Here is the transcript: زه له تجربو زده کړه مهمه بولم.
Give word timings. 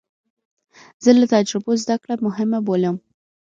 زه 1.03 1.09
له 1.19 1.25
تجربو 1.33 1.71
زده 1.83 1.95
کړه 2.03 2.15
مهمه 2.27 2.59
بولم. 2.67 2.95